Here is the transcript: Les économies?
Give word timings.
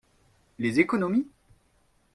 Les 0.57 0.79
économies? 0.79 1.29